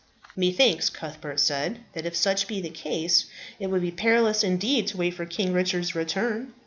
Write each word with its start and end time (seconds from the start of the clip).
"Methinks," 0.35 0.89
Cuthbert 0.89 1.39
said, 1.39 1.81
"that 1.93 2.07
if 2.07 2.15
such 2.15 2.47
be 2.47 2.59
the 2.59 2.71
case 2.71 3.25
it 3.59 3.67
would 3.67 3.83
be 3.83 3.91
perilous 3.91 4.43
indeed 4.43 4.87
to 4.87 4.97
wait 4.97 5.13
for 5.13 5.27
King 5.27 5.53
Richard's 5.53 5.93
return. 5.93 6.55